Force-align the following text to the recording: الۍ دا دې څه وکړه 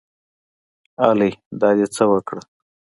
الۍ 1.09 1.31
دا 1.59 1.69
دې 1.77 1.85
څه 1.95 2.03
وکړه 2.11 2.41